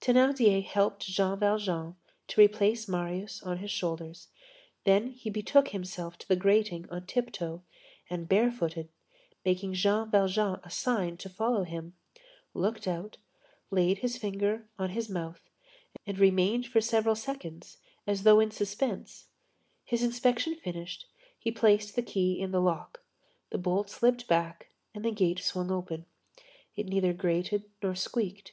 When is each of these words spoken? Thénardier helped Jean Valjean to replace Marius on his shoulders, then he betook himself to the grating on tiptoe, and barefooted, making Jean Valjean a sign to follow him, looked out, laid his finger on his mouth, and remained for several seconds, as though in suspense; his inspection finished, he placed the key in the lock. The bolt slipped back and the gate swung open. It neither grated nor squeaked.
Thénardier 0.00 0.64
helped 0.66 1.06
Jean 1.06 1.38
Valjean 1.38 1.94
to 2.26 2.40
replace 2.40 2.88
Marius 2.88 3.40
on 3.44 3.58
his 3.58 3.70
shoulders, 3.70 4.26
then 4.82 5.12
he 5.12 5.30
betook 5.30 5.68
himself 5.68 6.18
to 6.18 6.26
the 6.26 6.34
grating 6.34 6.90
on 6.90 7.06
tiptoe, 7.06 7.62
and 8.10 8.28
barefooted, 8.28 8.88
making 9.44 9.74
Jean 9.74 10.10
Valjean 10.10 10.58
a 10.64 10.70
sign 10.70 11.16
to 11.18 11.28
follow 11.28 11.62
him, 11.62 11.94
looked 12.52 12.88
out, 12.88 13.18
laid 13.70 13.98
his 13.98 14.16
finger 14.18 14.66
on 14.76 14.90
his 14.90 15.08
mouth, 15.08 15.48
and 16.04 16.18
remained 16.18 16.66
for 16.66 16.80
several 16.80 17.14
seconds, 17.14 17.78
as 18.08 18.24
though 18.24 18.40
in 18.40 18.50
suspense; 18.50 19.26
his 19.84 20.02
inspection 20.02 20.56
finished, 20.56 21.06
he 21.38 21.52
placed 21.52 21.94
the 21.94 22.02
key 22.02 22.40
in 22.40 22.50
the 22.50 22.60
lock. 22.60 23.04
The 23.50 23.58
bolt 23.58 23.88
slipped 23.88 24.26
back 24.26 24.72
and 24.96 25.04
the 25.04 25.12
gate 25.12 25.38
swung 25.38 25.70
open. 25.70 26.06
It 26.74 26.86
neither 26.86 27.12
grated 27.12 27.70
nor 27.80 27.94
squeaked. 27.94 28.50